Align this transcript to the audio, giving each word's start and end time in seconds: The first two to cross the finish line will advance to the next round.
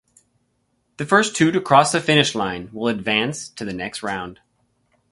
The 0.97 1.05
first 1.05 1.35
two 1.35 1.51
to 1.51 1.61
cross 1.61 1.91
the 1.91 2.01
finish 2.01 2.33
line 2.33 2.71
will 2.73 2.87
advance 2.87 3.49
to 3.49 3.63
the 3.63 3.71
next 3.71 4.01
round. 4.01 4.39